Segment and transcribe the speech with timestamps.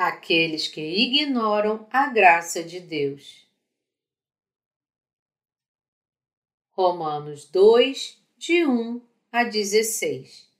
[0.00, 3.46] aqueles que ignoram a graça de Deus.
[6.70, 10.50] Romanos 2, de 1 a 16.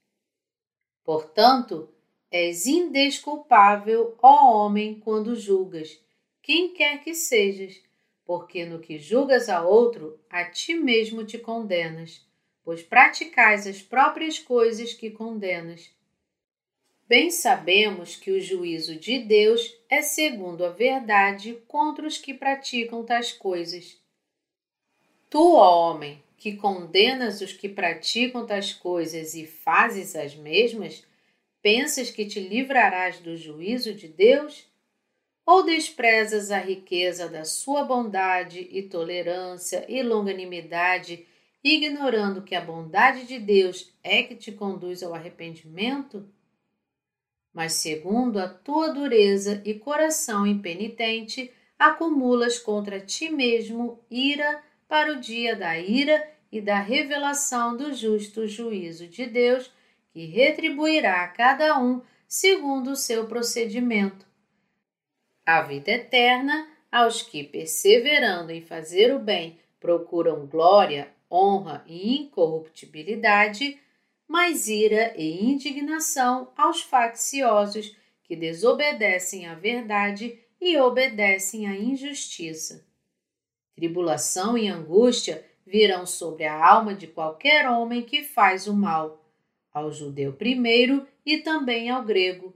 [1.03, 1.89] Portanto,
[2.31, 5.99] és indesculpável, ó homem, quando julgas,
[6.43, 7.81] quem quer que sejas,
[8.27, 12.27] porque no que julgas a outro, a ti mesmo te condenas,
[12.63, 15.91] pois praticais as próprias coisas que condenas.
[17.11, 23.05] Bem sabemos que o juízo de Deus é segundo a verdade contra os que praticam
[23.05, 24.01] tais coisas.
[25.29, 31.05] Tu, ó homem, que condenas os que praticam tais coisas e fazes as mesmas,
[31.61, 34.69] pensas que te livrarás do juízo de Deus?
[35.45, 41.27] Ou desprezas a riqueza da sua bondade e tolerância e longanimidade,
[41.65, 46.33] ignorando que a bondade de Deus é que te conduz ao arrependimento?
[47.53, 55.21] Mas segundo a tua dureza e coração impenitente, acumulas contra ti mesmo ira para o
[55.21, 59.71] dia da ira e da revelação do justo juízo de Deus,
[60.13, 64.27] que retribuirá a cada um segundo o seu procedimento.
[65.47, 73.79] A vida eterna aos que, perseverando em fazer o bem, procuram glória, honra e incorruptibilidade,
[74.31, 82.87] mas ira e indignação aos facciosos que desobedecem à verdade e obedecem à injustiça.
[83.75, 89.29] Tribulação e angústia virão sobre a alma de qualquer homem que faz o mal,
[89.75, 92.55] ao judeu primeiro e também ao grego.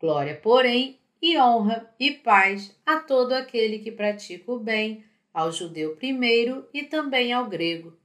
[0.00, 5.94] Glória, porém, e honra e paz a todo aquele que pratica o bem, ao judeu
[5.94, 7.96] primeiro e também ao grego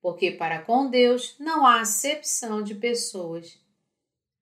[0.00, 3.58] porque para com Deus não há acepção de pessoas.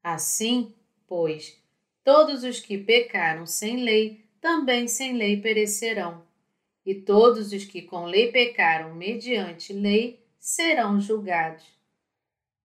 [0.02, 0.74] Assim,
[1.06, 1.60] pois,
[2.04, 6.24] todos os que pecaram sem lei, também sem lei perecerão,
[6.86, 11.64] e todos os que com lei pecaram mediante lei serão julgados.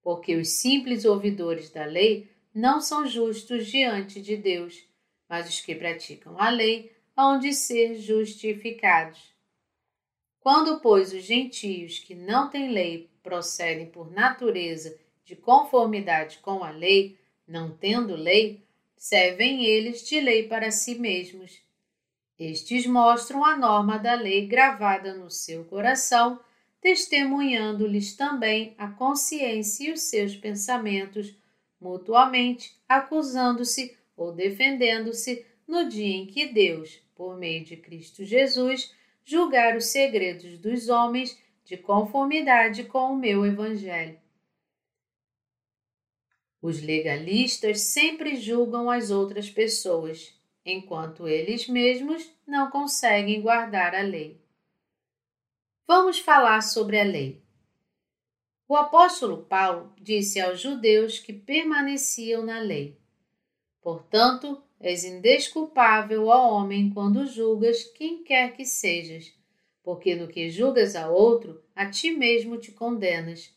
[0.02, 4.88] Porque os simples ouvidores da lei não são justos diante de Deus,
[5.28, 9.33] mas os que praticam a lei hão de ser justificados.
[10.44, 14.94] Quando, pois, os gentios que não têm lei procedem por natureza
[15.24, 17.18] de conformidade com a lei,
[17.48, 18.62] não tendo lei,
[18.98, 21.62] servem eles de lei para si mesmos.
[22.38, 26.38] Estes mostram a norma da lei gravada no seu coração,
[26.82, 31.34] testemunhando-lhes também a consciência e os seus pensamentos,
[31.80, 38.94] mutuamente acusando-se ou defendendo-se no dia em que Deus, por meio de Cristo Jesus,
[39.24, 44.20] julgar os segredos dos homens de conformidade com o meu Evangelho.
[46.62, 50.34] Os legalistas sempre julgam as outras pessoas,
[50.66, 54.42] enquanto eles mesmos não conseguem guardar a lei.
[55.86, 57.44] Vamos falar sobre a lei.
[58.66, 62.98] O apóstolo Paulo disse aos judeus que permaneciam na lei:
[63.82, 69.34] Portanto, És indesculpável, ó homem, quando julgas quem quer que sejas,
[69.82, 73.56] porque no que julgas a outro, a ti mesmo te condenas,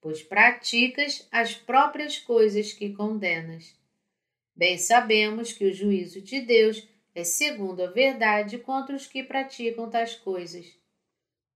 [0.00, 3.72] pois praticas as próprias coisas que condenas.
[4.56, 6.84] Bem sabemos que o juízo de Deus
[7.14, 10.66] é segundo a verdade contra os que praticam tais coisas.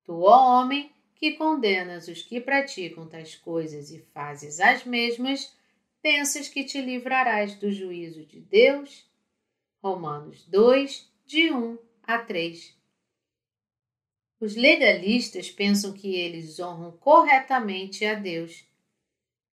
[0.05, 5.53] Tu, ó homem, que condenas os que praticam tais coisas e fazes as mesmas,
[6.01, 9.08] pensas que te livrarás do juízo de Deus?
[9.81, 12.77] Romanos 2, de 1 a 3.
[14.41, 18.65] Os legalistas pensam que eles honram corretamente a Deus.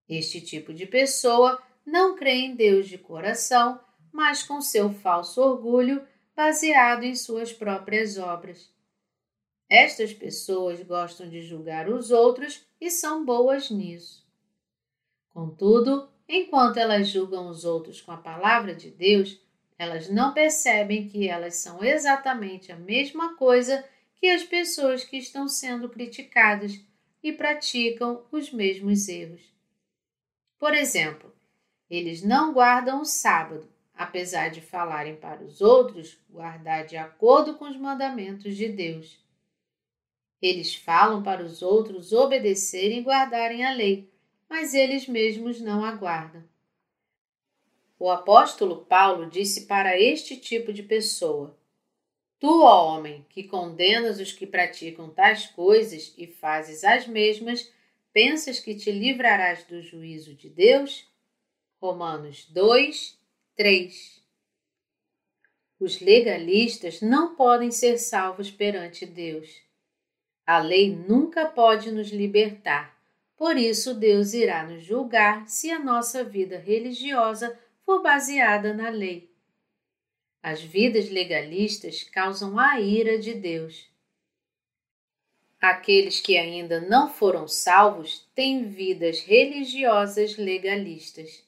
[0.10, 3.80] Este tipo de pessoa não crê em Deus de coração,
[4.12, 6.06] mas com seu falso orgulho
[6.36, 8.74] baseado em suas próprias obras.
[9.70, 14.26] Estas pessoas gostam de julgar os outros e são boas nisso.
[15.30, 19.45] Contudo, enquanto elas julgam os outros com a palavra de Deus,
[19.78, 23.84] elas não percebem que elas são exatamente a mesma coisa
[24.16, 26.80] que as pessoas que estão sendo criticadas
[27.22, 29.42] e praticam os mesmos erros.
[30.58, 31.34] Por exemplo,
[31.90, 37.66] eles não guardam o sábado, apesar de falarem para os outros guardar de acordo com
[37.66, 39.24] os mandamentos de Deus.
[40.42, 44.12] Eles falam para os outros obedecerem e guardarem a lei,
[44.50, 46.44] mas eles mesmos não a guardam.
[47.98, 51.58] O apóstolo Paulo disse para este tipo de pessoa:
[52.40, 57.72] Tu, ó homem, que condenas os que praticam tais coisas e fazes as mesmas,
[58.12, 61.08] pensas que te livrarás do juízo de Deus?
[61.82, 63.18] Romanos 2,
[63.56, 64.22] 3
[65.80, 69.64] Os legalistas não podem ser salvos perante Deus.
[70.46, 73.00] A lei nunca pode nos libertar,
[73.38, 79.32] por isso Deus irá nos julgar se a nossa vida religiosa for baseada na lei.
[80.42, 83.88] As vidas legalistas causam a ira de Deus.
[85.62, 91.44] Aqueles que ainda não foram salvos têm vidas religiosas legalistas.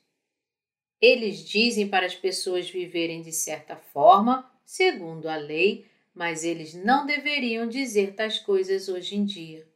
[1.00, 7.06] Eles dizem para as pessoas viverem de certa forma, segundo a lei, mas eles não
[7.06, 9.68] deveriam dizer tais coisas hoje em dia.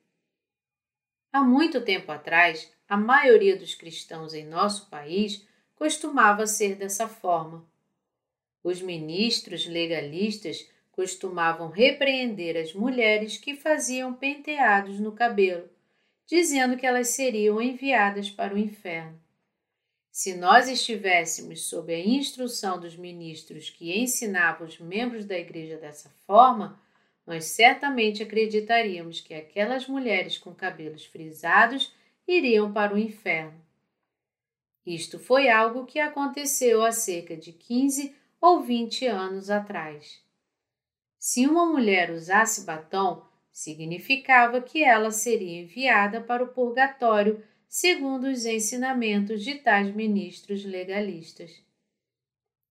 [1.31, 5.48] Há muito tempo atrás, a maioria dos cristãos em nosso país
[5.81, 7.66] costumava ser dessa forma.
[8.63, 15.68] Os ministros legalistas costumavam repreender as mulheres que faziam penteados no cabelo,
[16.28, 19.19] dizendo que elas seriam enviadas para o inferno.
[20.12, 26.12] Se nós estivéssemos sob a instrução dos ministros que ensinavam os membros da igreja dessa
[26.28, 26.80] forma,
[27.25, 31.92] nós certamente acreditaríamos que aquelas mulheres com cabelos frisados
[32.28, 33.60] iriam para o inferno.
[34.86, 40.24] Isto foi algo que aconteceu há cerca de 15 ou 20 anos atrás.
[41.19, 48.45] Se uma mulher usasse batom, significava que ela seria enviada para o purgatório, segundo os
[48.45, 51.63] ensinamentos de tais ministros legalistas.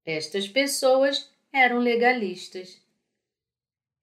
[0.05, 2.83] Estas pessoas eram legalistas.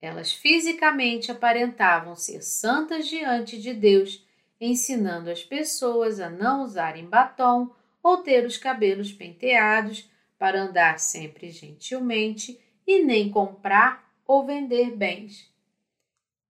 [0.01, 4.25] Elas fisicamente aparentavam ser santas diante de Deus,
[4.61, 7.75] ensinando as pessoas a não usarem batom
[8.07, 10.09] ou ter os cabelos penteados
[10.39, 12.57] para andar sempre gentilmente
[12.87, 15.53] e nem comprar ou vender bens.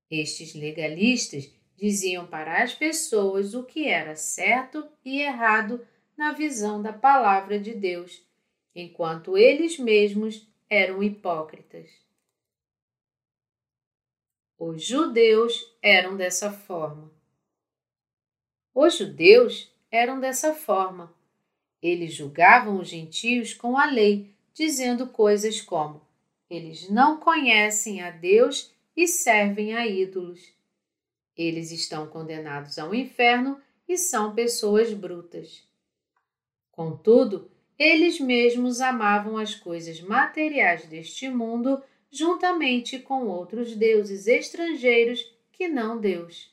[0.07, 5.83] Estes legalistas diziam para as pessoas o que era certo e errado
[6.15, 8.21] na visão da palavra de Deus,
[8.75, 11.89] enquanto eles mesmos eram hipócritas.
[14.59, 17.11] Os judeus eram dessa forma.
[18.75, 21.16] Os judeus eram dessa forma.
[21.81, 26.01] Eles julgavam os gentios com a lei, dizendo coisas como:
[26.49, 30.53] eles não conhecem a Deus e servem a ídolos.
[31.35, 35.63] Eles estão condenados ao inferno e são pessoas brutas.
[36.71, 45.21] Contudo, eles mesmos amavam as coisas materiais deste mundo juntamente com outros deuses estrangeiros
[45.51, 46.51] que não Deus.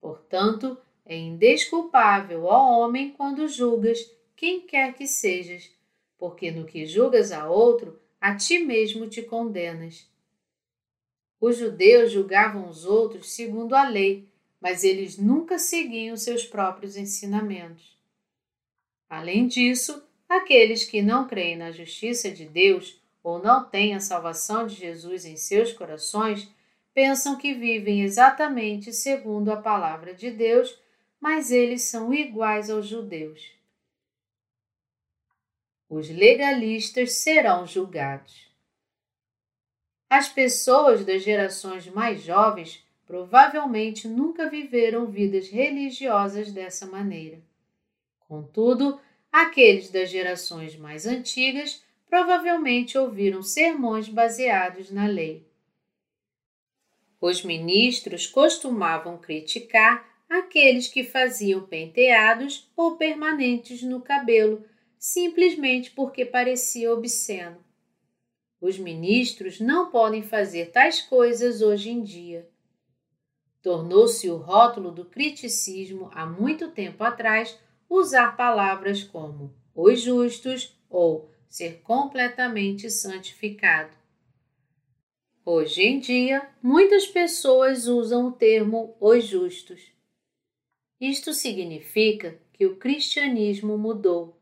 [0.00, 5.70] Portanto, é indesculpável, ó homem, quando julgas quem quer que sejas,
[6.18, 10.08] porque no que julgas a outro, a ti mesmo te condenas.
[11.40, 14.26] Os judeus julgavam os outros segundo a lei,
[14.60, 17.94] mas eles nunca seguiam seus próprios ensinamentos.
[19.10, 24.66] Além disso, aqueles que não creem na justiça de Deus ou não têm a salvação
[24.66, 26.48] de Jesus em seus corações
[26.94, 30.78] pensam que vivem exatamente segundo a palavra de Deus,
[31.24, 33.54] mas eles são iguais aos judeus
[35.88, 38.50] os legalistas serão julgados.
[40.10, 47.40] As pessoas das gerações mais jovens provavelmente nunca viveram vidas religiosas dessa maneira.
[48.18, 49.00] Contudo,
[49.30, 55.46] aqueles das gerações mais antigas provavelmente ouviram sermões baseados na lei.
[57.20, 64.64] Os ministros costumavam criticar aqueles que faziam penteados ou permanentes no cabelo
[64.98, 67.62] simplesmente porque parecia obsceno.
[68.60, 72.48] Os ministros não podem fazer tais coisas hoje em dia.
[73.62, 81.30] Tornou-se o rótulo do criticismo há muito tempo atrás usar palavras como os justos ou
[81.48, 83.96] ser completamente santificado.
[85.44, 89.93] Hoje em dia, muitas pessoas usam o termo os justos.
[91.00, 94.38] Isto significa que o cristianismo mudou.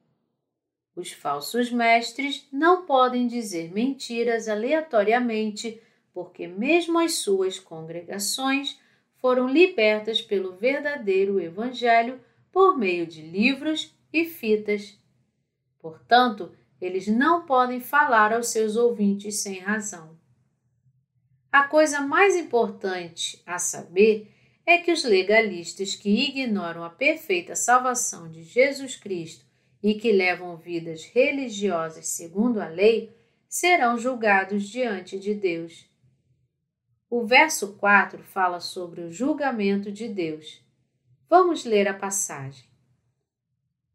[0.95, 5.81] Os falsos mestres não podem dizer mentiras aleatoriamente,
[6.13, 8.79] porque mesmo as suas congregações
[9.17, 14.99] foram libertas pelo verdadeiro Evangelho por meio de livros e fitas.
[15.79, 20.19] Portanto, eles não podem falar aos seus ouvintes sem razão.
[21.51, 24.32] A coisa mais importante a saber
[24.65, 29.45] é que os legalistas que ignoram a perfeita salvação de Jesus Cristo
[29.83, 33.15] e que levam vidas religiosas segundo a lei
[33.49, 35.91] serão julgados diante de Deus.
[37.11, 40.65] O verso 4 fala sobre o julgamento de Deus.
[41.29, 42.65] Vamos ler a passagem.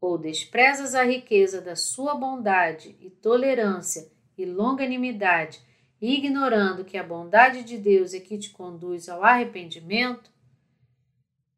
[0.00, 5.60] Ou desprezas a riqueza da sua bondade e tolerância e longanimidade,
[6.00, 10.30] ignorando que a bondade de Deus é que te conduz ao arrependimento,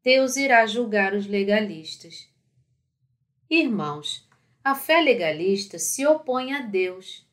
[0.03, 2.27] Deus irá julgar os legalistas.
[3.47, 4.27] Irmãos,
[4.63, 7.23] a fé legalista se opõe a Deus.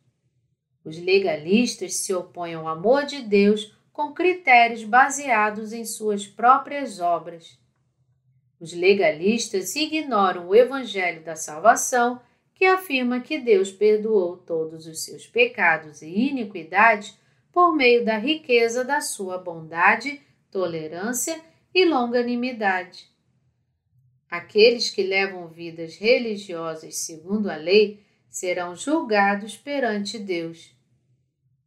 [0.84, 7.58] Os legalistas se opõem ao amor de Deus com critérios baseados em suas próprias obras.
[8.60, 12.20] Os legalistas ignoram o Evangelho da Salvação,
[12.54, 17.18] que afirma que Deus perdoou todos os seus pecados e iniquidades
[17.50, 20.20] por meio da riqueza da sua bondade,
[20.50, 23.08] tolerância e longanimidade.
[24.30, 30.74] Aqueles que levam vidas religiosas segundo a lei serão julgados perante Deus.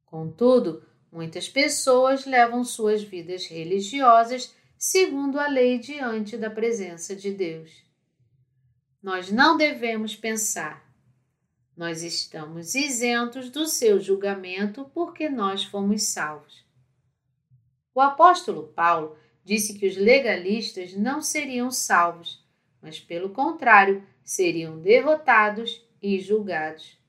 [0.05, 7.83] Contudo, Muitas pessoas levam suas vidas religiosas segundo a lei diante da presença de Deus.
[9.03, 10.89] Nós não devemos pensar.
[11.75, 16.65] Nós estamos isentos do seu julgamento porque nós fomos salvos.
[17.93, 22.43] O apóstolo Paulo disse que os legalistas não seriam salvos,
[22.81, 26.99] mas, pelo contrário, seriam derrotados e julgados.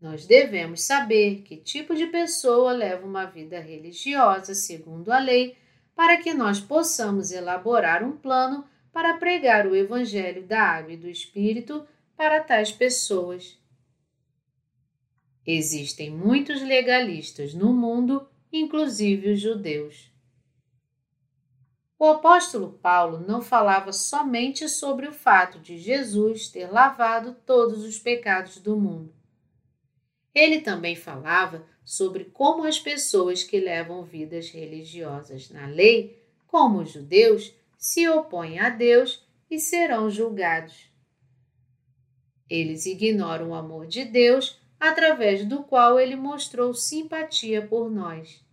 [0.00, 5.56] Nós devemos saber que tipo de pessoa leva uma vida religiosa segundo a lei,
[5.94, 11.08] para que nós possamos elaborar um plano para pregar o Evangelho da Água e do
[11.08, 13.58] Espírito para tais pessoas.
[15.46, 20.11] Existem muitos legalistas no mundo, inclusive os judeus.
[22.02, 27.98] O apóstolo Paulo não falava somente sobre o fato de Jesus ter lavado todos os
[27.98, 29.14] pecados do mundo
[30.34, 36.90] ele também falava sobre como as pessoas que levam vidas religiosas na lei, como os
[36.90, 40.90] judeus, se opõem a Deus e serão julgados.
[42.48, 48.44] Eles ignoram o amor de Deus através do qual ele mostrou simpatia por nós.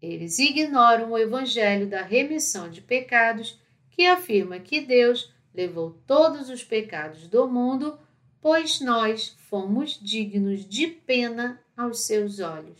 [0.00, 3.58] Eles ignoram o Evangelho da remissão de pecados,
[3.90, 7.98] que afirma que Deus levou todos os pecados do mundo
[8.40, 12.78] pois nós fomos dignos de pena aos seus olhos.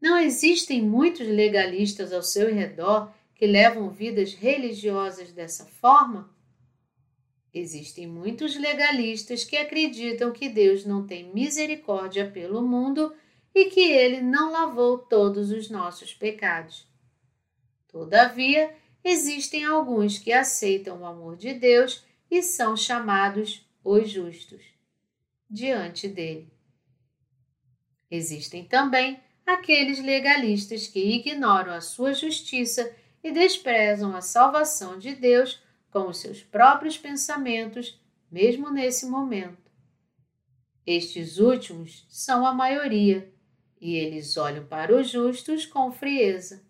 [0.00, 6.30] Não existem muitos legalistas ao seu redor que levam vidas religiosas dessa forma?
[7.52, 13.14] Existem muitos legalistas que acreditam que Deus não tem misericórdia pelo mundo
[13.56, 16.86] e que ele não lavou todos os nossos pecados.
[17.88, 24.62] Todavia, existem alguns que aceitam o amor de Deus e são chamados os justos,
[25.48, 26.52] diante dele.
[28.10, 32.94] Existem também aqueles legalistas que ignoram a sua justiça
[33.24, 37.98] e desprezam a salvação de Deus com os seus próprios pensamentos,
[38.30, 39.72] mesmo nesse momento.
[40.86, 43.34] Estes últimos são a maioria
[43.80, 46.64] e eles olham para os justos com frieza.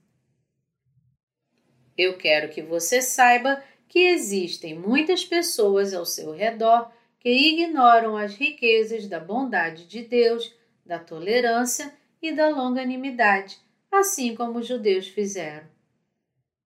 [1.96, 8.34] Eu quero que você saiba que existem muitas pessoas ao seu redor que ignoram as
[8.34, 13.58] riquezas da bondade de Deus, da tolerância e da longanimidade,
[13.90, 15.66] assim como os judeus fizeram.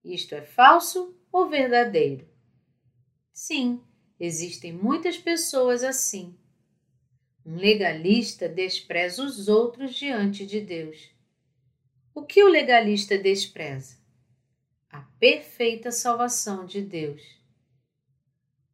[0.04, 2.26] Isto é falso ou verdadeiro?
[3.32, 3.82] Sim,
[4.18, 6.36] existem muitas pessoas assim.
[7.44, 11.10] Um legalista despreza os outros diante de Deus.
[12.14, 13.96] O que o legalista despreza?
[14.90, 17.22] A perfeita salvação de Deus.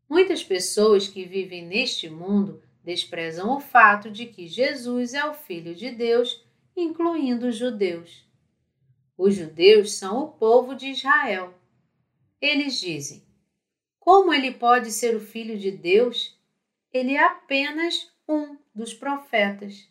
[0.08, 5.74] Muitas pessoas que vivem neste mundo desprezam o fato de que Jesus é o Filho
[5.74, 6.44] de Deus,
[6.76, 8.24] incluindo os judeus.
[9.18, 11.54] Os judeus são o povo de Israel.
[12.40, 13.24] Eles dizem:
[13.98, 16.38] Como ele pode ser o Filho de Deus?
[16.92, 19.88] Ele é apenas um dos profetas.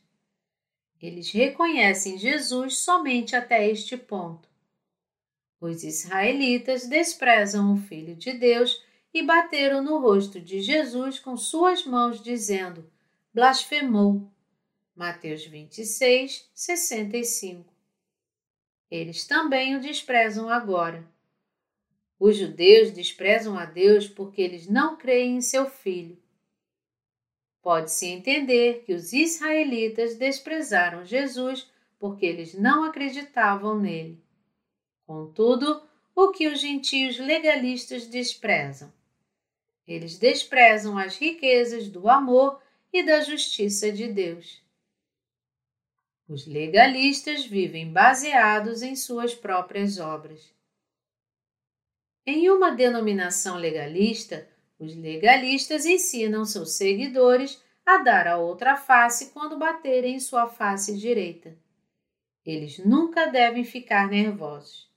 [1.01, 4.49] Eles reconhecem Jesus somente até este ponto.
[5.59, 11.85] Os israelitas desprezam o Filho de Deus e bateram no rosto de Jesus com suas
[11.85, 12.89] mãos, dizendo:
[13.33, 14.29] Blasfemou.
[14.95, 17.73] Mateus 26, 65.
[18.89, 21.05] Eles também o desprezam agora.
[22.17, 26.17] Os judeus desprezam a Deus porque eles não creem em seu filho.
[27.65, 31.67] Pode-se entender que os israelitas desprezaram Jesus
[31.97, 34.23] porque eles não acreditavam nele.
[35.07, 35.81] Contudo,
[36.15, 38.93] o que os gentios legalistas desprezam?
[39.87, 42.61] Eles desprezam as riquezas do amor
[42.93, 44.61] e da justiça de Deus.
[46.29, 50.53] Os legalistas vivem baseados em suas próprias obras.
[52.27, 54.47] Em uma denominação legalista,
[54.79, 60.97] os legalistas ensinam seus seguidores a dar a outra face quando baterem em sua face
[60.97, 61.55] direita.
[62.45, 64.89] Eles nunca devem ficar nervosos.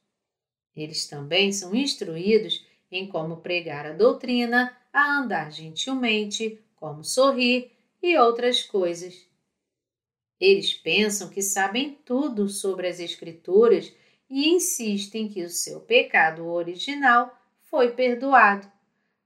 [0.75, 8.17] Eles também são instruídos em como pregar a doutrina, a andar gentilmente, como sorrir e
[8.17, 9.27] outras coisas.
[10.41, 13.93] Eles pensam que sabem tudo sobre as Escrituras
[14.31, 18.71] e insistem que o seu pecado original foi perdoado,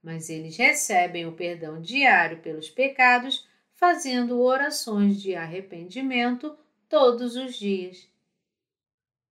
[0.03, 6.55] mas eles recebem o perdão diário pelos pecados fazendo orações de arrependimento
[6.89, 8.07] todos os dias.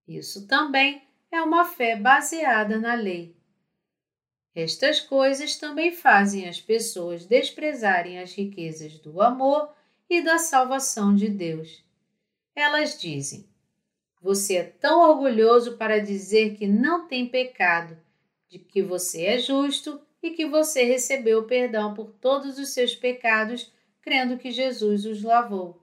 [0.08, 3.36] Isso também é uma fé baseada na lei.
[4.56, 9.74] Estas coisas também fazem as pessoas desprezarem as riquezas do amor
[10.10, 11.84] e da salvação de Deus.
[12.54, 13.48] Elas dizem:
[14.22, 17.98] Você é tão orgulhoso para dizer que não tem pecado,
[18.50, 23.72] de que você é justo e que você recebeu perdão por todos os seus pecados,
[24.02, 25.82] crendo que Jesus os lavou.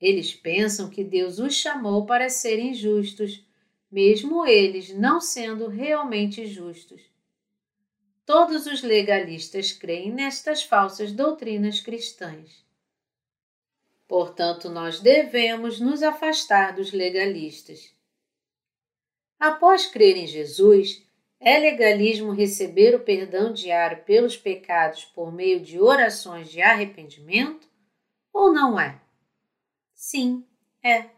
[0.00, 3.44] Eles pensam que Deus os chamou para serem justos,
[3.90, 7.02] mesmo eles não sendo realmente justos.
[8.24, 12.64] Todos os legalistas creem nestas falsas doutrinas cristãs.
[14.06, 17.92] Portanto, nós devemos nos afastar dos legalistas.
[19.38, 21.02] Após crer em Jesus,
[21.40, 27.68] é legalismo receber o perdão diário pelos pecados por meio de orações de arrependimento?
[28.32, 29.00] Ou não é?
[29.94, 30.44] Sim,
[30.82, 31.10] é.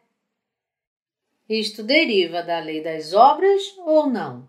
[1.48, 4.48] Isto deriva da lei das obras ou não?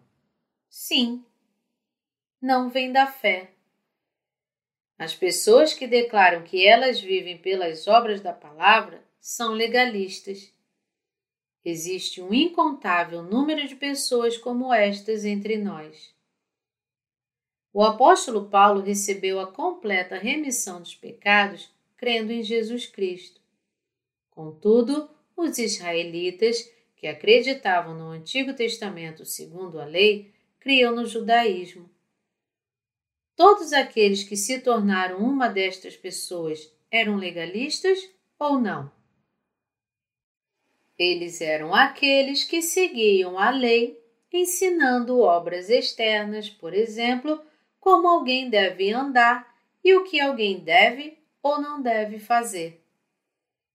[0.70, 1.26] Sim.
[2.42, 3.52] Não vem da fé.
[4.98, 10.54] As pessoas que declaram que elas vivem pelas obras da palavra são legalistas.
[11.64, 16.16] Existe um incontável número de pessoas como estas entre nós.
[17.74, 23.40] O apóstolo Paulo recebeu a completa remissão dos pecados crendo em Jesus Cristo.
[24.32, 31.90] Contudo, os israelitas, que acreditavam no Antigo Testamento segundo a lei, criam no judaísmo.
[33.36, 38.92] Todos aqueles que se tornaram uma destas pessoas eram legalistas ou não?
[41.04, 44.00] Eles eram aqueles que seguiam a lei,
[44.32, 47.42] ensinando obras externas, por exemplo,
[47.80, 49.52] como alguém deve andar
[49.84, 52.86] e o que alguém deve ou não deve fazer.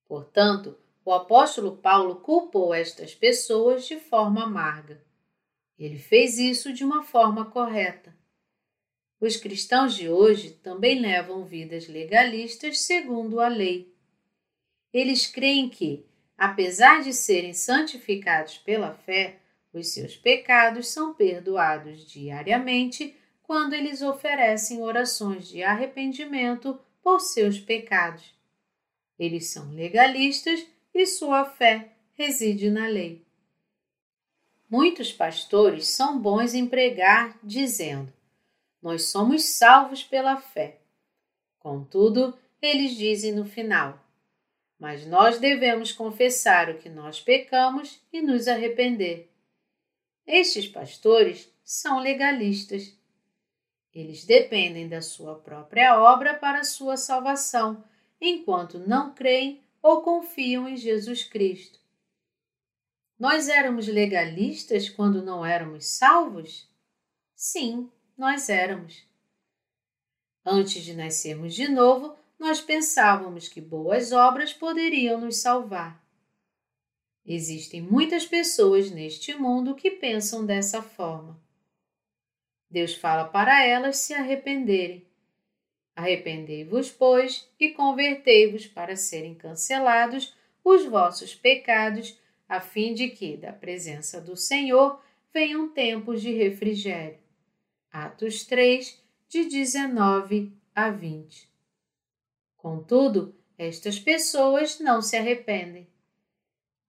[0.07, 5.03] Portanto, o apóstolo Paulo culpou estas pessoas de forma amarga.
[5.77, 8.17] Ele fez isso de uma forma correta.
[9.21, 13.93] Os cristãos de hoje também levam vidas legalistas segundo a lei.
[14.93, 19.37] Eles creem que, apesar de serem santificados pela fé,
[19.73, 28.35] os seus pecados são perdoados diariamente quando eles oferecem orações de arrependimento por seus pecados.
[29.19, 33.25] Eles são legalistas e sua fé reside na lei.
[34.69, 38.13] Muitos pastores são bons em pregar, dizendo:
[38.83, 40.79] nós somos salvos pela fé.
[41.59, 43.99] Contudo, eles dizem no final:
[44.79, 49.31] Mas nós devemos confessar o que nós pecamos e nos arrepender.
[50.27, 52.95] Estes pastores são legalistas.
[53.95, 57.83] Eles dependem da sua própria obra para sua salvação,
[58.21, 61.79] enquanto não creem ou confiam em Jesus Cristo.
[63.19, 66.69] Nós éramos legalistas quando não éramos salvos?
[67.35, 69.07] Sim, nós éramos.
[70.45, 76.05] Antes de nascermos de novo, nós pensávamos que boas obras poderiam nos salvar.
[77.25, 81.41] Existem muitas pessoas neste mundo que pensam dessa forma.
[82.71, 85.05] Deus fala para elas se arrependerem.
[85.95, 92.19] Arrependei-vos, pois, e convertei-vos para serem cancelados os vossos pecados,
[92.49, 95.01] a fim de que, da presença do Senhor,
[95.33, 97.19] venham tempos de refrigério.
[97.91, 101.56] Atos 3, de 19 a 20.
[102.67, 105.87] Contudo, estas pessoas não se arrependem.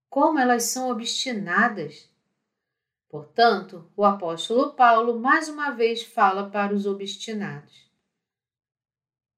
[0.09, 2.09] Como elas são obstinadas!
[3.07, 7.87] Portanto, o apóstolo Paulo mais uma vez fala para os obstinados.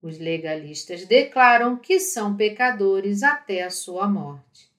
[0.02, 4.72] Os legalistas declaram que são pecadores até a sua morte.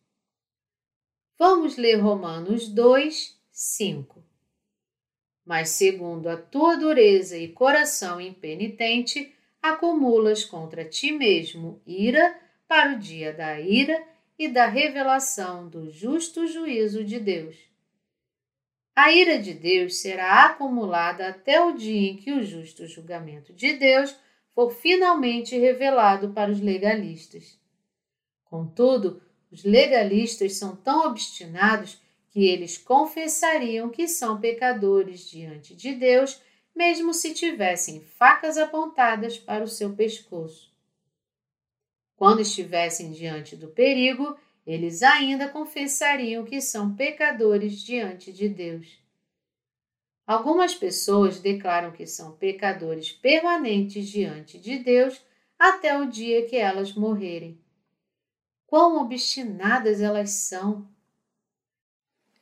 [1.39, 4.25] Vamos ler Romanos 2, 5
[5.45, 12.99] mas segundo a tua dureza e coração impenitente, acumulas contra ti mesmo ira para o
[12.99, 14.03] dia da ira
[14.39, 17.57] e da revelação do justo juízo de Deus.
[18.95, 23.73] A ira de Deus será acumulada até o dia em que o justo julgamento de
[23.75, 24.15] Deus
[24.55, 27.59] for finalmente revelado para os legalistas.
[28.45, 36.41] Contudo, os legalistas são tão obstinados que eles confessariam que são pecadores diante de Deus,
[36.81, 40.73] mesmo se tivessem facas apontadas para o seu pescoço.
[42.17, 44.35] Quando estivessem diante do perigo,
[44.67, 48.99] eles ainda confessariam que são pecadores diante de Deus.
[50.27, 55.23] Algumas pessoas declaram que são pecadores permanentes diante de Deus
[55.59, 57.61] até o dia que elas morrerem.
[58.67, 60.89] Quão obstinadas elas são!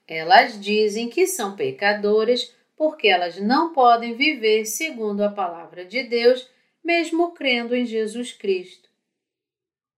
[0.07, 6.49] Elas dizem que são pecadoras porque elas não podem viver segundo a palavra de Deus,
[6.83, 8.89] mesmo crendo em Jesus Cristo.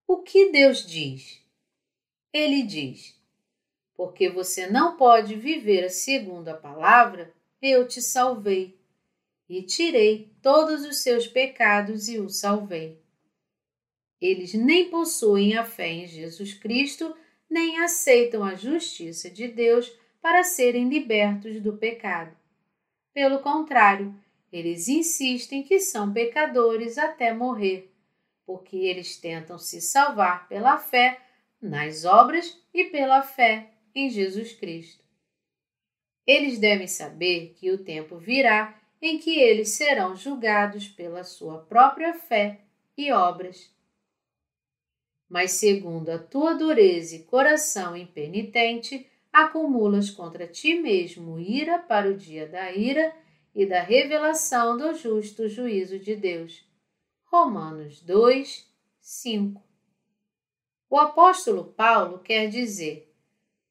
[0.08, 1.44] O que Deus diz?
[2.32, 3.20] Ele diz:
[3.94, 8.80] Porque você não pode viver segundo a palavra, eu te salvei,
[9.46, 12.98] e tirei todos os seus pecados e o salvei.
[14.18, 17.14] Eles nem possuem a fé em Jesus Cristo,
[17.48, 22.39] nem aceitam a justiça de Deus para serem libertos do pecado.
[23.12, 24.14] Pelo contrário,
[24.52, 27.92] eles insistem que são pecadores até morrer,
[28.44, 31.20] porque eles tentam se salvar pela fé
[31.60, 35.04] nas obras e pela fé em Jesus Cristo.
[36.26, 42.14] Eles devem saber que o tempo virá em que eles serão julgados pela sua própria
[42.14, 42.60] fé
[42.96, 43.74] e obras.
[45.28, 52.16] Mas, segundo a tua dureza e coração impenitente, acumulas contra ti mesmo ira para o
[52.16, 53.14] dia da ira
[53.54, 56.64] e da revelação do justo juízo de Deus.
[57.24, 58.66] Romanos 2,
[59.00, 59.62] 5
[60.88, 63.12] O apóstolo Paulo quer dizer: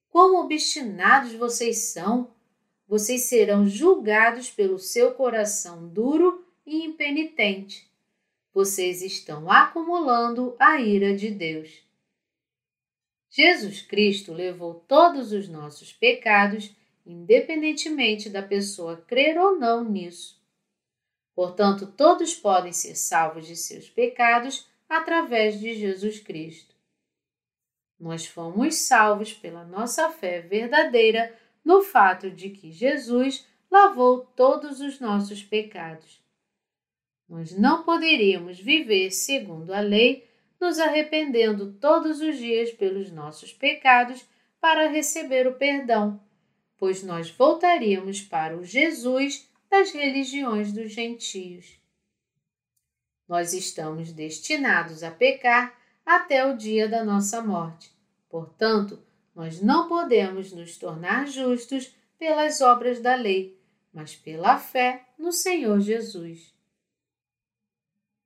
[0.09, 2.33] Quão obstinados vocês são!
[2.89, 7.87] vocês serão julgados pelo seu coração duro e impenitente.
[8.51, 11.87] Vocês estão acumulando a ira de Deus.
[13.29, 20.39] Jesus Cristo levou todos os nossos pecados, independentemente da pessoa crer ou não nisso.
[21.35, 26.75] Portanto, todos podem ser salvos de seus pecados através de Jesus Cristo.
[27.99, 34.99] Nós fomos salvos pela nossa fé verdadeira no fato de que Jesus lavou todos os
[34.99, 36.19] nossos pecados.
[37.27, 40.28] Nós não poderíamos viver segundo a lei,
[40.59, 44.25] nos arrependendo todos os dias pelos nossos pecados
[44.59, 46.19] para receber o perdão,
[46.77, 51.79] pois nós voltaríamos para o Jesus das religiões dos gentios.
[53.27, 57.91] Nós estamos destinados a pecar até o dia da nossa morte.
[58.27, 58.99] Portanto,
[59.35, 63.57] nós não podemos nos tornar justos pelas obras da lei,
[63.93, 66.58] mas pela fé no Senhor Jesus.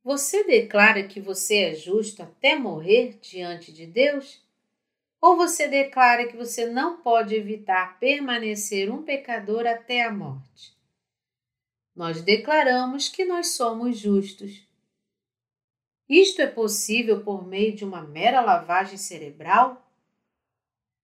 [0.03, 4.43] Você declara que você é justo até morrer diante de Deus?
[5.21, 10.75] Ou você declara que você não pode evitar permanecer um pecador até a morte?
[11.95, 14.67] Nós declaramos que nós somos justos.
[16.09, 19.89] Isto é possível por meio de uma mera lavagem cerebral?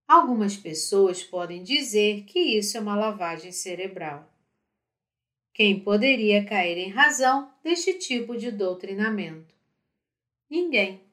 [0.05, 4.28] Algumas pessoas podem dizer que isso é uma lavagem cerebral.
[5.59, 9.53] Quem poderia cair em razão deste tipo de doutrinamento?
[10.49, 11.03] Ninguém.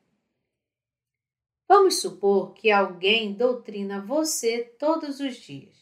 [1.67, 5.75] Vamos supor que alguém doutrina você todos os dias.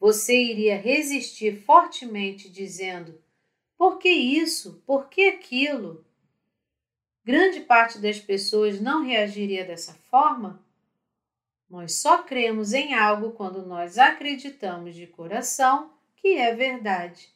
[0.00, 3.22] Você iria resistir fortemente dizendo:
[3.78, 4.82] por que isso?
[4.84, 6.04] Por que aquilo?
[7.24, 10.60] Grande parte das pessoas não reagiria dessa forma?
[11.70, 17.30] Nós só cremos em algo quando nós acreditamos de coração que é verdade.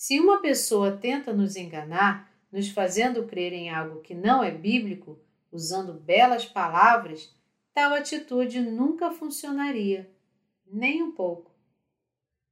[0.00, 5.20] Se uma pessoa tenta nos enganar, nos fazendo crer em algo que não é bíblico,
[5.52, 7.30] usando belas palavras,
[7.74, 10.10] tal atitude nunca funcionaria,
[10.64, 11.54] nem um pouco.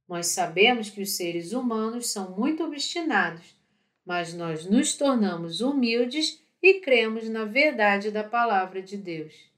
[0.07, 3.55] Nós sabemos que os seres humanos são muito obstinados,
[4.05, 9.49] mas nós nos tornamos humildes e cremos na verdade da palavra de Deus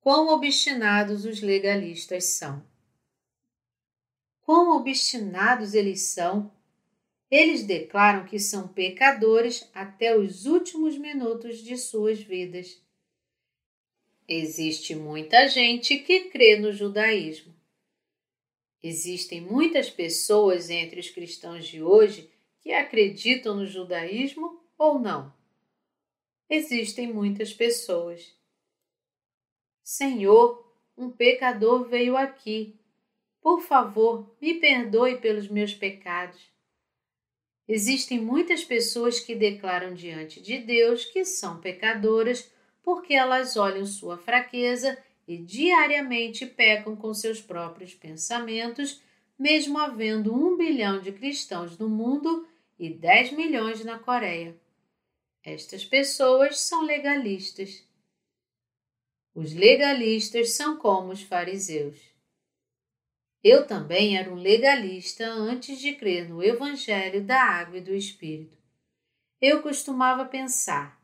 [0.00, 2.60] quão obstinados os legalistas são.
[4.46, 6.54] Quão obstinados eles são!
[7.28, 12.80] Eles declaram que são pecadores até os últimos minutos de suas vidas.
[14.28, 17.52] Existe muita gente que crê no judaísmo.
[18.80, 22.30] Existem muitas pessoas entre os cristãos de hoje
[22.60, 25.34] que acreditam no judaísmo ou não.
[26.48, 28.32] Existem muitas pessoas.
[29.82, 32.78] Senhor, um pecador veio aqui.
[33.46, 36.50] Por favor, me perdoe pelos meus pecados.
[37.68, 42.50] Existem muitas pessoas que declaram diante de Deus que são pecadoras
[42.82, 49.00] porque elas olham sua fraqueza e diariamente pecam com seus próprios pensamentos,
[49.38, 54.60] mesmo havendo um bilhão de cristãos no mundo e 10 milhões na Coreia.
[55.44, 57.86] Estas pessoas são legalistas.
[59.32, 62.15] Os legalistas são como os fariseus.
[63.48, 68.58] Eu também era um legalista antes de crer no Evangelho da Água e do Espírito.
[69.40, 71.00] Eu costumava pensar: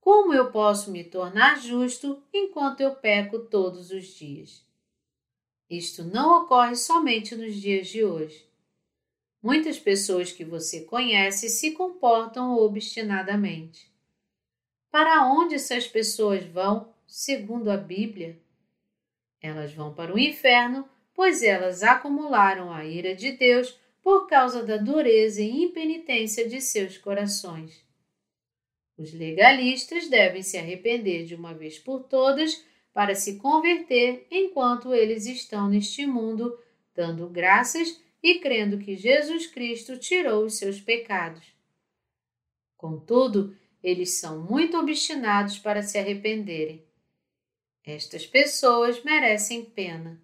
[0.00, 4.66] como eu posso me tornar justo enquanto eu peco todos os dias?
[5.70, 8.50] Isto não ocorre somente nos dias de hoje.
[9.40, 13.88] Muitas pessoas que você conhece se comportam obstinadamente.
[14.90, 18.42] Para onde essas pessoas vão, segundo a Bíblia?
[19.40, 20.84] Elas vão para o inferno,
[21.20, 26.96] pois elas acumularam a ira de Deus por causa da dureza e impenitência de seus
[26.96, 27.84] corações.
[28.96, 35.26] Os legalistas devem se arrepender de uma vez por todas para se converter enquanto eles
[35.26, 36.58] estão neste mundo,
[36.94, 41.44] dando graças e crendo que Jesus Cristo tirou os seus pecados.
[42.78, 46.82] Contudo, eles são muito obstinados para se arrependerem.
[47.84, 50.18] Estas pessoas merecem pena.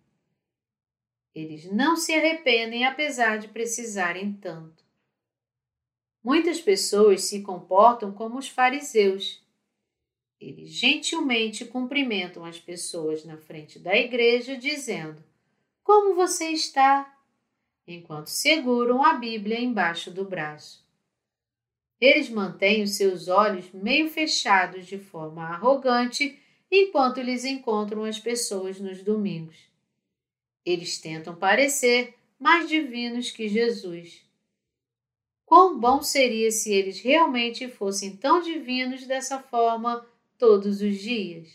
[1.37, 4.83] Eles não se arrependem apesar de precisarem tanto.
[6.25, 9.45] Muitas pessoas se comportam como os fariseus.
[10.41, 15.23] Eles gentilmente cumprimentam as pessoas na frente da igreja, dizendo:
[15.85, 17.13] Como você está?
[17.87, 20.85] enquanto seguram a Bíblia embaixo do braço.
[22.01, 28.81] Eles mantêm os seus olhos meio fechados de forma arrogante enquanto eles encontram as pessoas
[28.81, 29.76] nos domingos.
[30.67, 34.27] Eles tentam parecer mais divinos que Jesus.
[35.45, 40.05] Quão bom seria se eles realmente fossem tão divinos dessa forma
[40.37, 41.49] todos os dias?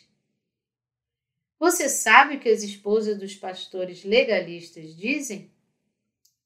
[1.60, 5.52] Você sabe o que as esposas dos pastores legalistas dizem?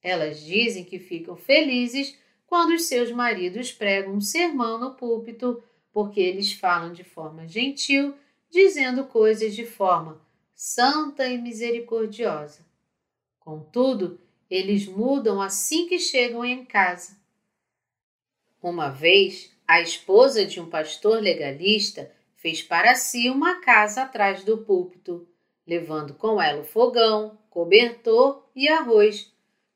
[0.01, 6.19] Elas dizem que ficam felizes quando os seus maridos pregam um sermão no púlpito, porque
[6.19, 8.15] eles falam de forma gentil,
[8.49, 10.24] dizendo coisas de forma
[10.56, 12.65] santa e misericordiosa.
[13.39, 17.15] Contudo, eles mudam assim que chegam em casa.
[18.63, 24.60] Uma vez, a esposa de um pastor legalista fez para si uma casa atrás do
[24.60, 25.28] púlpito,
[25.68, 29.36] levando com ela o fogão, cobertor e arroz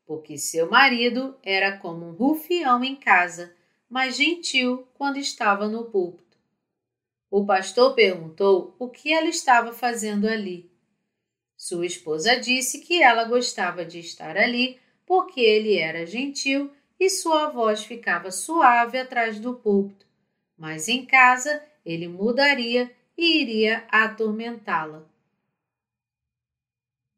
[0.09, 3.55] porque seu marido era como um rufião em casa,
[3.87, 6.35] mas gentil quando estava no púlpito.
[7.29, 10.68] O pastor perguntou o que ela estava fazendo ali.
[11.59, 17.49] Sua esposa disse que ela gostava de estar ali porque ele era gentil e sua
[17.49, 20.05] voz ficava suave atrás do púlpito,
[20.57, 25.05] mas em casa ele mudaria e iria atormentá-la.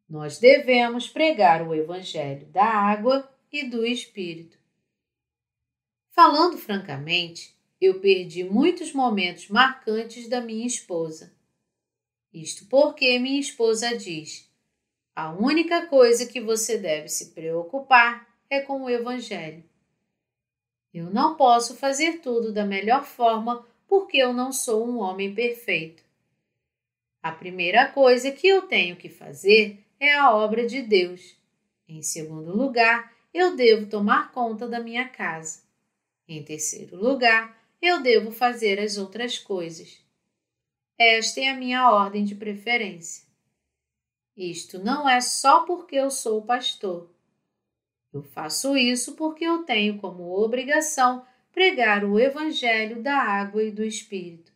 [0.09, 4.57] Nós devemos pregar o Evangelho da água e do Espírito.
[6.09, 11.31] Falando francamente, eu perdi muitos momentos marcantes da minha esposa.
[12.33, 14.49] Isto porque minha esposa diz:
[15.15, 19.63] a única coisa que você deve se preocupar é com o Evangelho.
[20.93, 26.03] Eu não posso fazer tudo da melhor forma porque eu não sou um homem perfeito.
[27.21, 31.37] A primeira coisa que eu tenho que fazer é a obra de Deus.
[31.87, 35.61] Em segundo lugar, eu devo tomar conta da minha casa.
[36.27, 40.00] Em terceiro lugar, eu devo fazer as outras coisas.
[41.03, 43.25] Esta é a minha ordem de preferência.
[44.37, 47.09] Isto não é só porque eu sou pastor.
[48.13, 53.83] Eu faço isso porque eu tenho como obrigação pregar o Evangelho da água e do
[53.83, 54.51] Espírito.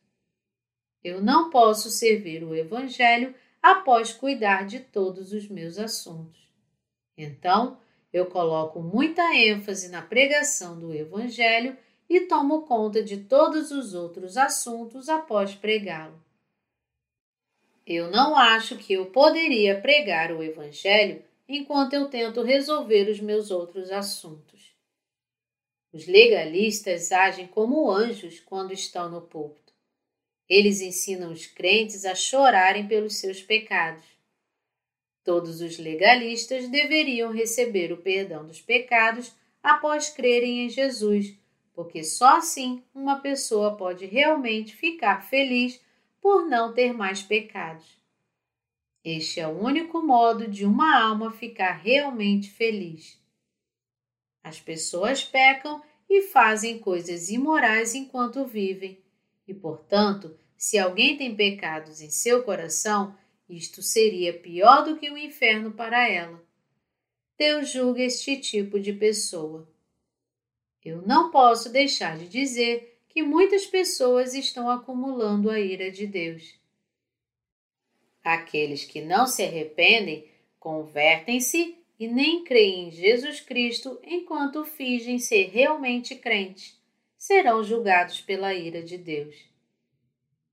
[1.03, 6.47] Eu não posso servir o Evangelho após cuidar de todos os meus assuntos.
[7.17, 7.79] Então,
[8.13, 11.75] eu coloco muita ênfase na pregação do Evangelho
[12.07, 16.23] e tomo conta de todos os outros assuntos após pregá-lo.
[17.85, 23.51] Eu não acho que eu poderia pregar o Evangelho enquanto eu tento resolver os meus
[23.51, 24.73] outros assuntos.
[25.93, 29.71] Os legalistas agem como anjos quando estão no púlpito.
[30.49, 34.03] Eles ensinam os crentes a chorarem pelos seus pecados.
[35.23, 41.35] Todos os legalistas deveriam receber o perdão dos pecados após crerem em Jesus,
[41.73, 45.79] porque só assim uma pessoa pode realmente ficar feliz
[46.25, 47.85] por não ter mais pecados.
[49.03, 53.21] Este é o único modo de uma alma ficar realmente feliz.
[54.43, 58.99] As pessoas pecam e fazem coisas imorais enquanto vivem.
[59.47, 63.15] E, portanto, se alguém tem pecados em seu coração,
[63.47, 66.43] isto seria pior do que o inferno para ela.
[67.37, 69.71] Deus julga este tipo de pessoa.
[70.83, 76.59] Eu não posso deixar de dizer que muitas pessoas estão acumulando a ira de Deus.
[78.21, 85.45] Aqueles que não se arrependem convertem-se e nem creem em Jesus Cristo enquanto fingem ser
[85.45, 86.77] realmente crentes,
[87.17, 89.33] serão julgados pela ira de Deus.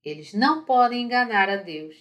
[0.05, 1.97] Eles não podem enganar a Deus.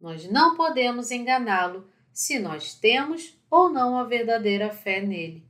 [0.00, 5.48] Nós não podemos enganá-lo se nós temos ou não a verdadeira fé nele.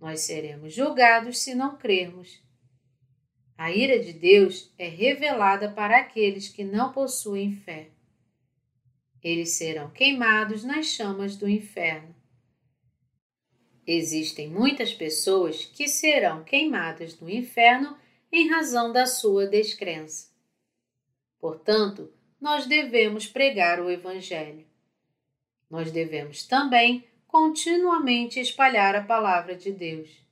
[0.00, 2.49] Nós seremos julgados se não crermos.
[3.60, 7.90] A ira de Deus é revelada para aqueles que não possuem fé.
[9.22, 12.14] Eles serão queimados nas chamas do inferno.
[13.86, 17.98] Existem muitas pessoas que serão queimadas no inferno
[18.32, 20.30] em razão da sua descrença.
[21.38, 24.64] Portanto, nós devemos pregar o Evangelho.
[25.68, 30.29] Nós devemos também continuamente espalhar a palavra de Deus.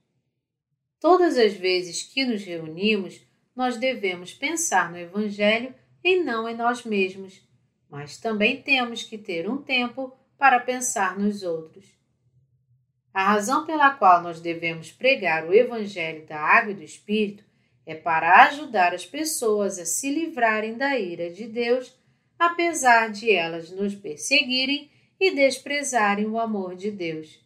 [1.01, 3.21] Todas as vezes que nos reunimos,
[3.55, 7.41] nós devemos pensar no Evangelho e não em nós mesmos,
[7.89, 11.87] mas também temos que ter um tempo para pensar nos outros.
[13.13, 17.45] A razão pela qual nós devemos pregar o Evangelho da Água e do Espírito
[17.87, 21.97] é para ajudar as pessoas a se livrarem da ira de Deus,
[22.39, 27.45] apesar de elas nos perseguirem e desprezarem o amor de Deus.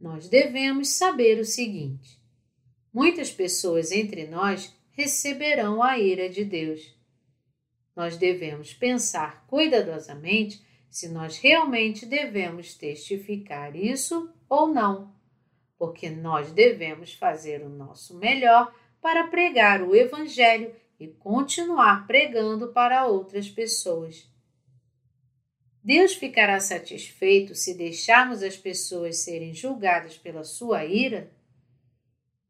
[0.00, 2.17] Nós devemos saber o seguinte:
[2.92, 6.96] muitas pessoas entre nós receberão a ira de Deus.
[7.94, 15.14] Nós devemos pensar cuidadosamente se nós realmente devemos testificar isso ou não,
[15.78, 23.06] porque nós devemos fazer o nosso melhor para pregar o Evangelho e continuar pregando para
[23.06, 24.28] outras pessoas.
[25.82, 31.30] Deus ficará satisfeito se deixarmos as pessoas serem julgadas pela sua ira?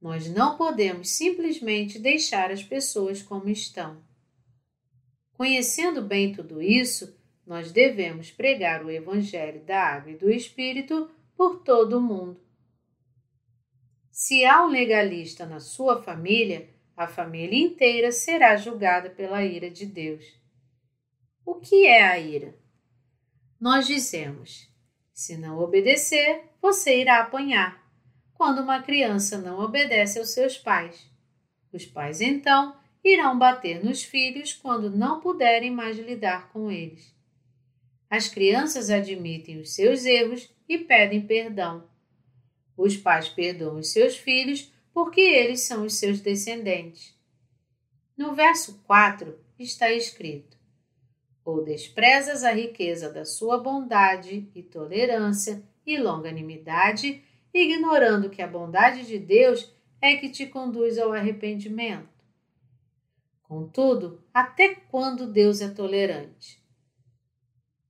[0.00, 4.02] Nós não podemos simplesmente deixar as pessoas como estão.
[5.32, 11.62] Conhecendo bem tudo isso, nós devemos pregar o Evangelho da Água e do Espírito por
[11.62, 12.40] todo o mundo.
[14.10, 19.86] Se há um legalista na sua família, a família inteira será julgada pela ira de
[19.86, 20.24] Deus.
[21.46, 22.58] O que é a ira?
[23.60, 24.68] Nós dizemos:
[25.14, 27.87] se não obedecer, você irá apanhar.
[28.38, 31.10] Quando uma criança não obedece aos seus pais,
[31.72, 37.12] os pais então irão bater nos filhos quando não puderem mais lidar com eles.
[38.08, 41.90] As crianças admitem os seus erros e pedem perdão.
[42.76, 47.12] Os pais perdoam os seus filhos porque eles são os seus descendentes.
[48.16, 50.56] No verso 4 está escrito:
[51.44, 57.24] Ou desprezas a riqueza da sua bondade e tolerância e longanimidade,
[57.58, 62.08] ignorando que a bondade de Deus é que te conduz ao arrependimento.
[63.42, 66.62] Contudo, até quando Deus é tolerante?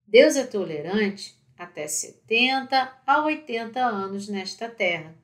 [0.07, 5.14] Deus é tolerante até 70 a 80 anos nesta terra.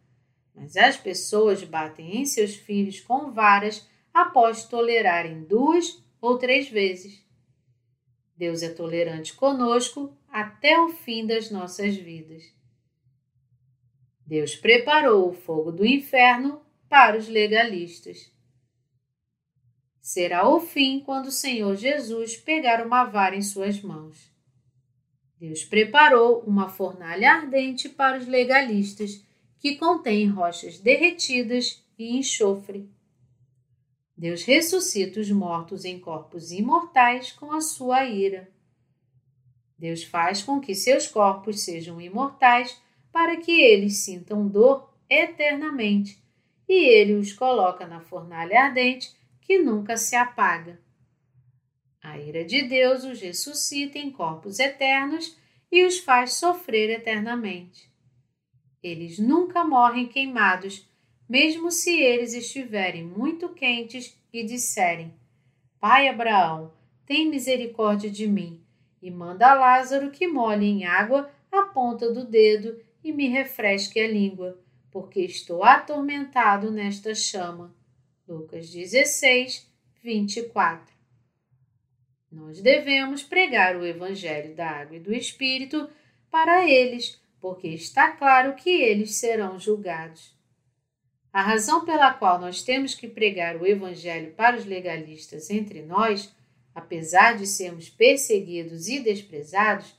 [0.55, 7.25] Mas as pessoas batem em seus filhos com varas após tolerarem duas ou três vezes.
[8.37, 12.53] Deus é tolerante conosco até o fim das nossas vidas.
[14.27, 18.33] Deus preparou o fogo do inferno para os legalistas.
[20.01, 24.33] Será o fim quando o Senhor Jesus pegar uma vara em suas mãos.
[25.39, 29.23] Deus preparou uma fornalha ardente para os legalistas,
[29.59, 32.89] que contém rochas derretidas e enxofre.
[34.17, 38.51] Deus ressuscita os mortos em corpos imortais com a sua ira.
[39.79, 42.81] Deus faz com que seus corpos sejam imortais
[43.15, 46.21] para que eles sintam dor eternamente,
[46.69, 50.81] e ele os coloca na fornalha ardente que nunca se apaga.
[52.03, 55.39] A ira de Deus os ressuscita em corpos eternos
[55.71, 57.89] e os faz sofrer eternamente.
[58.83, 60.85] Eles nunca morrem queimados,
[61.29, 65.15] mesmo se eles estiverem muito quentes e disserem:
[65.79, 66.73] Pai Abraão,
[67.07, 68.61] tem misericórdia de mim
[69.01, 74.09] e manda Lázaro que molhe em água a ponta do dedo e me refresque a
[74.09, 74.59] língua,
[74.91, 77.77] porque estou atormentado nesta chama.
[78.27, 79.71] Lucas 16,
[80.03, 80.95] 24.
[82.33, 85.89] Nós devemos pregar o Evangelho da Água e do Espírito
[86.31, 90.35] para eles, porque está claro que eles serão julgados.
[91.31, 96.35] A razão pela qual nós temos que pregar o Evangelho para os legalistas entre nós,
[96.75, 99.95] apesar de sermos perseguidos e desprezados,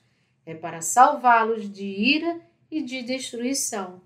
[0.46, 2.42] é para salvá-los de ira
[2.76, 4.02] e de destruição.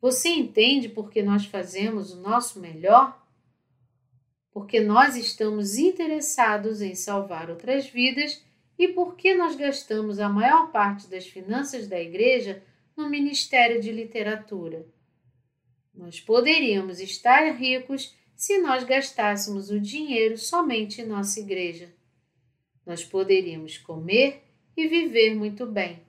[0.00, 3.26] Você entende por que nós fazemos o nosso melhor?
[4.52, 8.40] Porque nós estamos interessados em salvar outras vidas
[8.78, 12.62] e porque nós gastamos a maior parte das finanças da igreja
[12.96, 14.86] no Ministério de Literatura.
[15.92, 21.92] Nós poderíamos estar ricos se nós gastássemos o dinheiro somente em nossa igreja.
[22.86, 24.44] Nós poderíamos comer
[24.76, 26.07] e viver muito bem.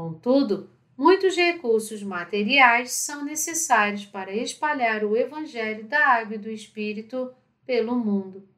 [0.00, 7.30] Contudo, muitos recursos materiais são necessários para espalhar o Evangelho da Água e do Espírito
[7.66, 8.48] pelo mundo.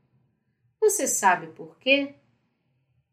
[0.81, 2.15] Você sabe por quê?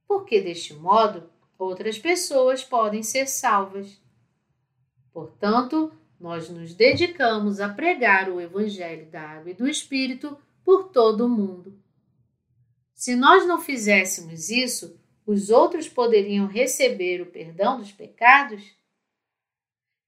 [0.08, 1.28] Porque deste modo
[1.58, 4.00] outras pessoas podem ser salvas.
[5.12, 11.26] Portanto, nós nos dedicamos a pregar o Evangelho da Água e do Espírito por todo
[11.26, 11.82] o mundo.
[12.94, 14.99] Se nós não fizéssemos isso,
[15.30, 18.64] os outros poderiam receber o perdão dos pecados?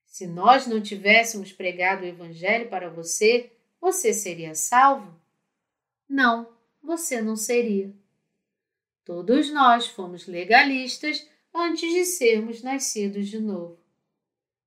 [0.04, 5.14] Se nós não tivéssemos pregado o Evangelho para você, você seria salvo?
[6.08, 6.52] Não,
[6.82, 7.94] você não seria.
[9.04, 13.78] Todos nós fomos legalistas antes de sermos nascidos de novo.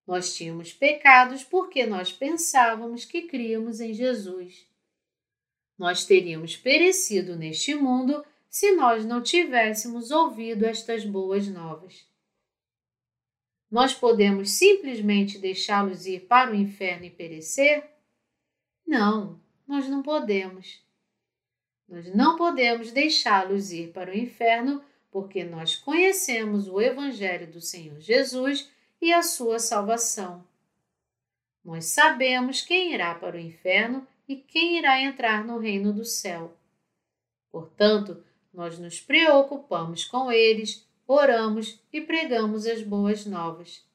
[0.07, 4.65] Nós tínhamos pecados porque nós pensávamos que críamos em Jesus.
[5.77, 8.23] Nós teríamos perecido neste mundo
[8.55, 12.07] se nós não tivéssemos ouvido estas boas novas.
[13.69, 17.83] Nós podemos simplesmente deixá-los ir para o inferno e perecer?
[18.87, 20.81] Não, nós não podemos.
[21.85, 24.81] Nós não podemos deixá-los ir para o inferno
[25.11, 30.47] porque nós conhecemos o Evangelho do Senhor Jesus e a sua salvação.
[31.61, 36.55] Nós sabemos quem irá para o inferno e quem irá entrar no reino do céu.
[37.51, 38.23] Portanto,
[38.55, 43.85] nós nos preocupamos com eles, oramos e pregamos as boas novas.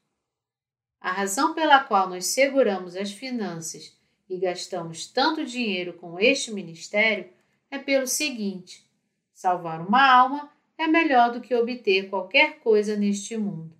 [1.00, 3.98] A razão pela qual nós seguramos as finanças
[4.28, 7.28] e gastamos tanto dinheiro com este ministério
[7.70, 8.86] é pelo seguinte:
[9.32, 13.74] salvar uma alma é melhor do que obter qualquer coisa neste mundo.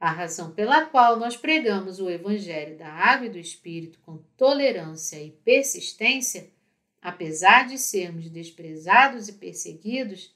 [0.00, 5.22] A razão pela qual nós pregamos o Evangelho da Água e do Espírito com tolerância
[5.22, 6.50] e persistência,
[7.02, 10.32] apesar de sermos desprezados e perseguidos,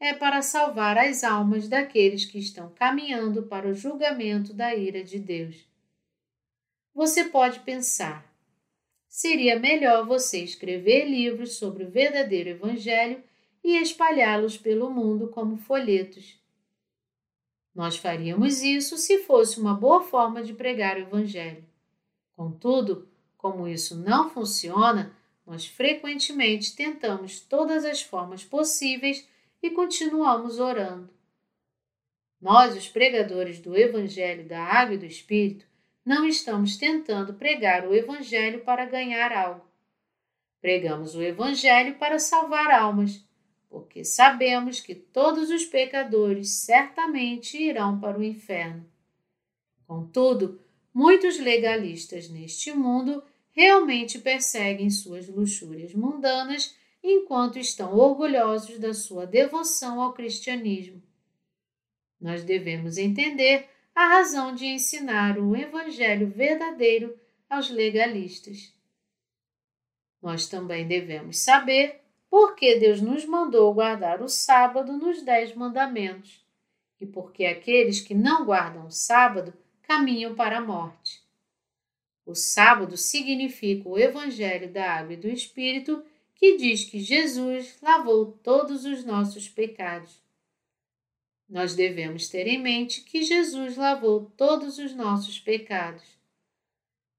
[0.00, 5.18] é para salvar as almas daqueles que estão caminhando para o julgamento da ira de
[5.18, 5.66] Deus.
[6.92, 8.30] Você pode pensar:
[9.08, 13.22] seria melhor você escrever livros sobre o verdadeiro Evangelho
[13.62, 16.38] e espalhá-los pelo mundo como folhetos
[17.78, 21.64] nós faríamos isso se fosse uma boa forma de pregar o Evangelho.
[22.32, 25.16] Contudo, como isso não funciona,
[25.48, 29.26] nós frequentemente tentamos todas as formas possíveis
[29.62, 31.08] e continuamos orando.
[32.40, 35.66] Nós, os pregadores do Evangelho da Água e do Espírito,
[36.04, 39.66] não estamos tentando pregar o Evangelho para ganhar algo.
[40.60, 43.26] Pregamos o Evangelho para salvar almas
[43.68, 48.86] porque sabemos que todos os pecadores certamente irão para o inferno.
[49.86, 50.60] Contudo,
[50.92, 53.22] muitos legalistas neste mundo
[53.58, 61.02] realmente perseguem suas luxúrias mundanas enquanto estão orgulhosos da sua devoção ao cristianismo.
[62.20, 67.18] Nós devemos entender a razão de ensinar o Evangelho verdadeiro
[67.50, 68.72] aos legalistas.
[70.22, 72.00] Nós também devemos saber
[72.30, 76.46] porque Deus nos mandou guardar o sábado nos Dez Mandamentos,
[77.00, 79.52] e porque aqueles que não guardam o sábado
[79.82, 81.17] caminham para a morte.
[82.28, 86.04] O sábado significa o Evangelho da Água e do Espírito,
[86.34, 90.22] que diz que Jesus lavou todos os nossos pecados.
[91.48, 96.04] Nós devemos ter em mente que Jesus lavou todos os nossos pecados.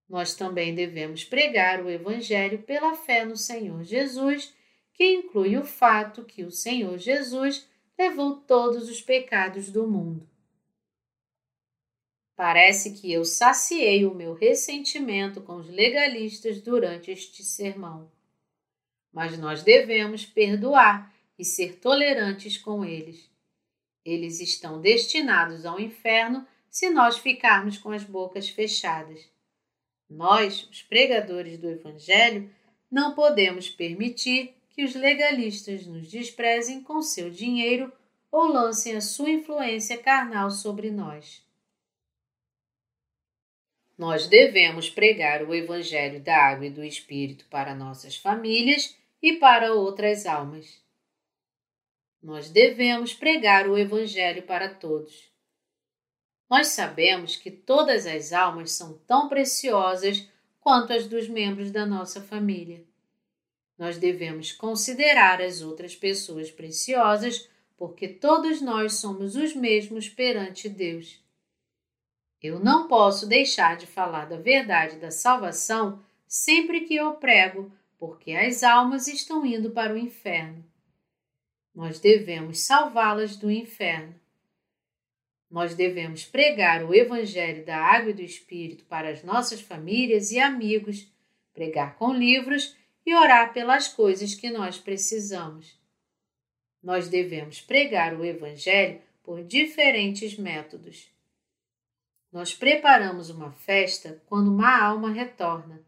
[0.07, 4.53] Nós também devemos pregar o Evangelho pela fé no Senhor Jesus
[4.93, 10.28] que inclui o fato que o Senhor Jesus levou todos os pecados do mundo.
[12.39, 18.09] Parece que eu saciei o meu ressentimento com os legalistas durante este sermão.
[19.11, 23.29] Mas nós devemos perdoar e ser tolerantes com eles.
[24.05, 29.29] Eles estão destinados ao inferno se nós ficarmos com as bocas fechadas.
[30.09, 32.49] Nós, os pregadores do Evangelho,
[32.89, 37.91] não podemos permitir que os legalistas nos desprezem com seu dinheiro
[38.31, 41.48] ou lancem a sua influência carnal sobre nós.
[43.99, 49.73] Nós devemos pregar o Evangelho da Água e do Espírito para nossas famílias e para
[49.73, 50.81] outras almas.
[52.23, 55.29] Nós devemos pregar o Evangelho para todos.
[56.49, 60.25] Nós sabemos que todas as almas são tão preciosas
[60.61, 62.81] quanto as dos membros da nossa família.
[63.77, 71.19] Nós devemos considerar as outras pessoas preciosas porque todos nós somos os mesmos perante Deus.
[72.41, 78.31] Eu não posso deixar de falar da verdade da salvação sempre que eu prego, porque
[78.31, 80.63] as almas estão indo para o inferno.
[81.75, 84.15] Nós devemos salvá-las do inferno.
[85.49, 90.39] Nós devemos pregar o Evangelho da Água e do Espírito para as nossas famílias e
[90.39, 91.11] amigos,
[91.53, 95.77] pregar com livros e orar pelas coisas que nós precisamos.
[96.81, 101.09] Nós devemos pregar o Evangelho por diferentes métodos.
[102.31, 105.83] Nós preparamos uma festa quando uma alma retorna.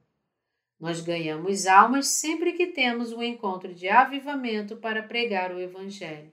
[0.79, 6.31] Nós ganhamos almas sempre que temos um encontro de avivamento para pregar o Evangelho.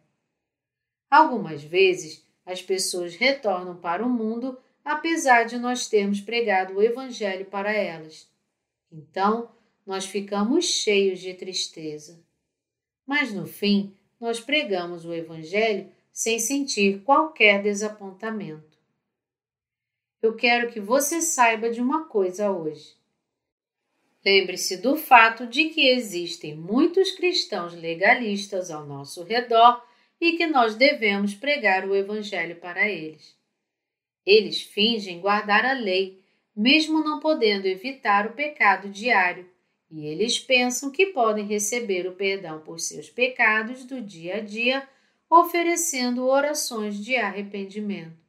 [1.11, 7.45] Algumas vezes, as pessoas retornam para o mundo apesar de nós termos pregado o Evangelho
[7.45, 8.27] para elas.
[8.91, 9.51] Então,
[9.85, 12.19] nós ficamos cheios de tristeza.
[13.07, 18.68] Mas no fim, nós pregamos o Evangelho sem sentir qualquer desapontamento
[20.21, 22.97] eu quero que você saiba de uma coisa hoje.
[24.25, 29.83] Lembre-se do fato de que existem muitos cristãos legalistas ao nosso redor
[30.21, 33.37] e que nós devemos pregar o Evangelho para eles.
[34.27, 36.21] Eles fingem guardar a lei,
[36.55, 39.49] mesmo não podendo evitar o pecado diário,
[39.91, 44.87] e eles pensam que podem receber o perdão por seus pecados do dia a dia,
[45.31, 48.28] oferecendo orações de arrependimento.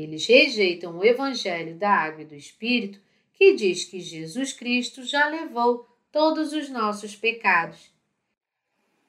[0.00, 2.98] Eles rejeitam o Evangelho da Água e do Espírito,
[3.34, 7.92] que diz que Jesus Cristo já levou todos os nossos pecados.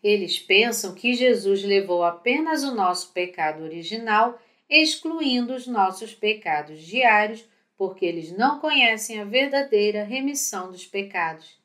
[0.04, 4.38] Eles pensam que Jesus levou apenas o nosso pecado original,
[4.70, 7.46] excluindo os nossos pecados diários,
[7.78, 11.58] porque eles não conhecem a verdadeira remissão dos pecados.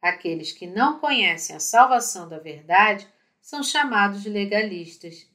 [0.00, 3.06] Aqueles que não conhecem a salvação da verdade
[3.38, 5.29] são chamados legalistas.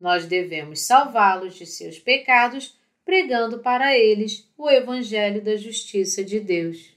[0.00, 6.95] Nós devemos salvá-los de seus pecados, pregando para eles o Evangelho da Justiça de Deus.